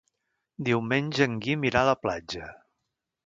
[0.69, 2.49] Diumenge en Guim irà a la platja.